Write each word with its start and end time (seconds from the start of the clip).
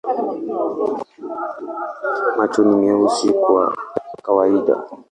Macho 2.37 2.59
ni 2.65 2.75
meusi 2.81 3.27
kwa 3.41 3.65
kawaida. 4.23 4.75